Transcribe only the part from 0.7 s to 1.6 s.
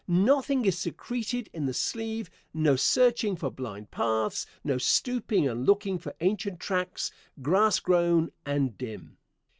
secreted